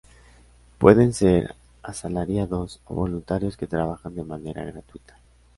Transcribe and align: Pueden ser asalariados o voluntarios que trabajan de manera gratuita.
Pueden 0.79 1.13
ser 1.13 1.53
asalariados 1.83 2.81
o 2.85 2.95
voluntarios 2.95 3.55
que 3.55 3.67
trabajan 3.67 4.15
de 4.15 4.23
manera 4.23 4.65
gratuita. 4.65 5.19